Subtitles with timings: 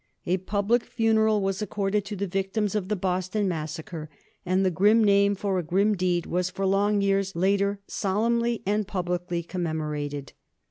[0.25, 4.09] A public funeral was accorded to the victims of the Boston Massacre,
[4.43, 8.87] and the grim name for a grim deed was for long years later solemnly and
[8.87, 10.33] publicly commemorated.